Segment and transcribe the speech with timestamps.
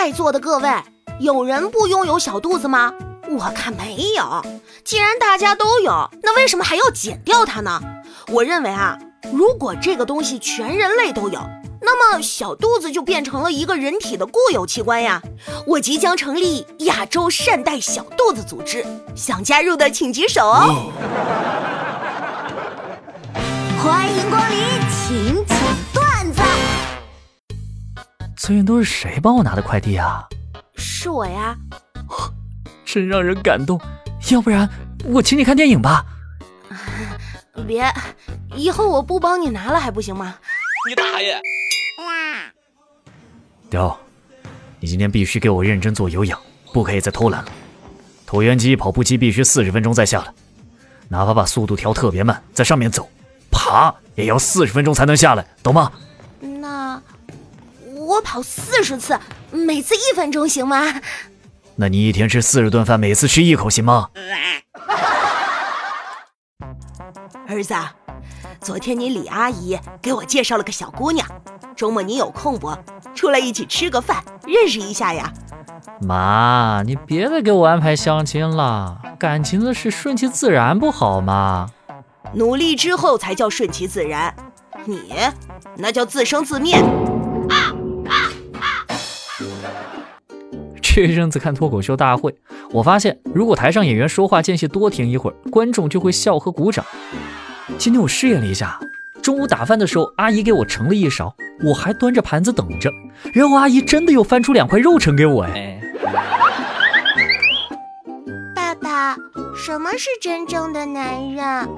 [0.00, 0.70] 在座的各位，
[1.18, 2.92] 有人不拥有小肚子吗？
[3.28, 4.40] 我看没有。
[4.84, 7.82] 既然大家都有，那为什么还要减掉它呢？
[8.28, 8.96] 我认为啊，
[9.32, 11.40] 如果这个东西全人类都有，
[11.82, 15.20] 那么小肚子就变成了一个人体的固有器官呀。
[15.66, 18.86] 我即将成立亚洲善待小肚子组织，
[19.16, 20.92] 想加入的请举手哦。
[23.82, 24.58] 欢迎光临，
[24.88, 25.44] 请
[28.48, 30.26] 最近都是谁帮我拿的快递啊？
[30.74, 31.54] 是我呀。
[32.82, 33.78] 真让人感动。
[34.30, 34.66] 要不然
[35.04, 36.02] 我请你看电影吧。
[37.68, 37.84] 别，
[38.56, 40.34] 以后我不帮你拿了还不行吗？
[40.88, 41.38] 你大爷！
[43.68, 43.94] 雕，
[44.80, 46.40] 你今天必须给我认真做有氧，
[46.72, 47.52] 不可以再偷懒了。
[48.26, 50.32] 椭圆机、跑步机必须四十分钟再下来，
[51.08, 53.10] 哪怕把速度调特别慢，在上面走，
[53.50, 55.92] 爬也要四十分钟才能下来，懂吗？
[58.08, 59.18] 那我跑四十次，
[59.50, 60.82] 每次一分钟行吗？
[61.76, 64.08] 那你一天吃四十顿饭，每次吃一口行吗？
[67.46, 67.74] 儿子，
[68.62, 71.28] 昨天你李阿姨给我介绍了个小姑娘，
[71.76, 72.74] 周末你有空不？
[73.14, 75.30] 出来一起吃个饭，认识一下呀。
[76.00, 81.68] 妈，你别再给我安排相亲了，感情的事顺其自然不好吗？
[82.32, 84.34] 努力之后才叫顺其自然，
[84.86, 85.12] 你
[85.76, 86.82] 那叫自生自灭。
[90.98, 92.34] 这一阵子看脱口秀大会，
[92.72, 96.84] 我发现如果台上演员说话间隙多停一会儿，观众就会笑和鼓掌。
[97.78, 98.80] 今天我试验了一下，
[99.22, 101.32] 中午打饭的时候，阿姨给我盛了一勺，
[101.62, 102.90] 我还端着盘子等着，
[103.32, 105.44] 然后阿姨真的又翻出两块肉盛给我。
[105.44, 105.80] 哎，
[108.52, 109.16] 爸爸，
[109.54, 111.68] 什么是真正的男人？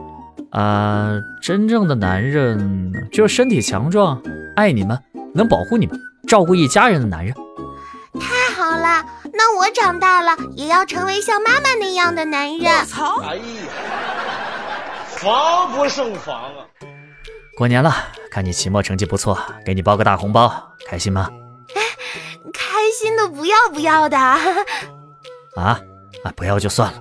[0.49, 4.19] 啊，真正的男人就是身体强壮，
[4.57, 4.99] 爱你们，
[5.35, 7.35] 能保护你们，照顾一家人的男人。
[8.81, 12.79] 太好了，那我长大了也要成为像妈妈那样的男人。
[12.79, 13.21] 我操！
[13.23, 13.43] 哎呀，
[15.07, 16.67] 防不胜防啊！
[17.57, 17.95] 过年了，
[18.31, 21.29] 看你期末成绩不错，给你包个大红包，开心吗？
[21.75, 21.83] 哎
[22.53, 24.19] 开心的不要不要的。
[24.19, 24.41] 啊
[25.57, 27.01] 啊，不要就算了。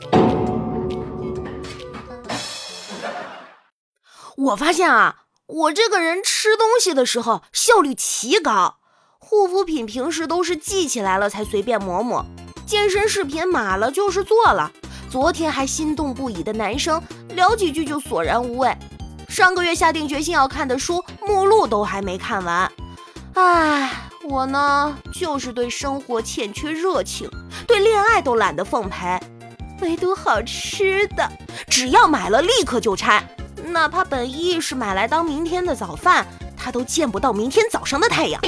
[4.36, 8.79] 我发现啊，我这个人吃东西的时候效率奇高。
[9.20, 12.26] 护肤品平时都是记起来了才随便抹抹，
[12.66, 14.72] 健身视频码了就是做了。
[15.10, 17.02] 昨天还心动不已的男生
[17.36, 18.76] 聊几句就索然无味。
[19.28, 22.72] 上个月下定决心要看的书目录都还没看完。
[23.36, 23.92] 唉，
[24.24, 27.30] 我呢就是对生活欠缺热情，
[27.68, 29.20] 对恋爱都懒得奉陪，
[29.82, 31.30] 唯独好吃的，
[31.68, 33.24] 只要买了立刻就拆，
[33.66, 36.26] 哪怕本意是买来当明天的早饭，
[36.58, 38.42] 它都见不到明天早上的太阳。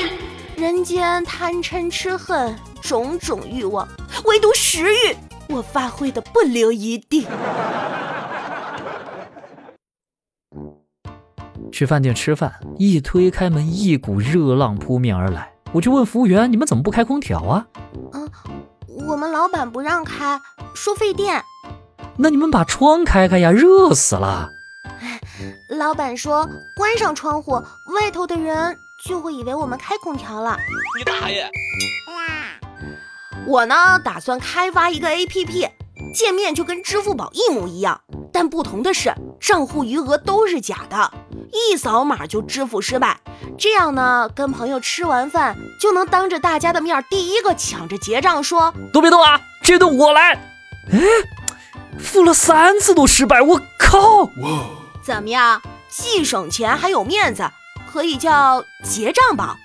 [0.61, 3.87] 人间贪嗔痴恨种种欲望，
[4.25, 5.17] 唯独食欲，
[5.49, 7.27] 我发挥的不留一地。
[11.71, 17.65] 去饭店吃饭，一推开门，一股热浪扑面而来，我就问服务员：“你们怎么不开空调啊
[18.13, 18.21] ？”“啊，
[19.07, 20.39] 我们老板不让开，
[20.75, 21.43] 说费电。
[22.17, 24.47] ”“那你们把窗开开呀，热死了。
[25.75, 27.53] ”“老板说关上窗户，
[27.95, 30.57] 外头的人。”就会以为我们开空调了。
[30.97, 31.49] 你大爷！
[33.47, 35.69] 我呢，打算开发一个 APP，
[36.13, 38.01] 界面就跟支付宝一模一样，
[38.31, 41.11] 但不同的是，账户余额都是假的，
[41.51, 43.19] 一扫码就支付失败。
[43.57, 50.33] 这样呢，跟朋友吃完饭就能当着大家的面第一个抢着结账，说都别动啊，这顿我来。
[50.91, 50.99] 哎，
[51.97, 54.29] 付了三次都失败，我靠！
[55.03, 55.59] 怎么样，
[55.89, 57.49] 既省钱还有面子。
[57.91, 59.57] 可以叫结账宝。